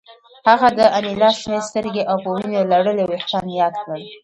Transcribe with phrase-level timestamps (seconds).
[0.49, 4.01] هغه د انیلا شنې سترګې او په وینو لړلي ویښتان یاد کړل